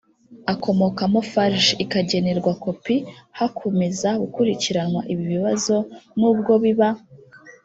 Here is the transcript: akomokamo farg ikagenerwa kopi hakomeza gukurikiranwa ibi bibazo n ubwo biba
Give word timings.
akomokamo 0.53 1.19
farg 1.31 1.63
ikagenerwa 1.83 2.51
kopi 2.63 2.95
hakomeza 3.39 4.09
gukurikiranwa 4.21 5.01
ibi 5.11 5.23
bibazo 5.33 5.75
n 6.19 6.21
ubwo 6.31 6.53
biba 6.63 6.89